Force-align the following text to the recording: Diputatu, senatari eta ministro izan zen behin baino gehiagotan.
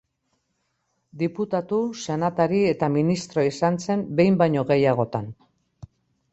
Diputatu, 1.23 1.81
senatari 2.05 2.63
eta 2.71 2.91
ministro 2.97 3.47
izan 3.51 3.81
zen 3.87 4.05
behin 4.21 4.43
baino 4.43 4.67
gehiagotan. 4.75 5.33